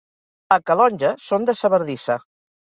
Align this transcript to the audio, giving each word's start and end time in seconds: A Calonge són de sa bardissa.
A 0.55 0.55
Calonge 0.69 1.11
són 1.27 1.45
de 1.51 1.55
sa 1.61 1.73
bardissa. 1.75 2.17